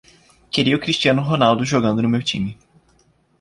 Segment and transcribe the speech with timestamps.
[0.49, 2.57] Queria o Cristiano Ronaldo jogando no meu time.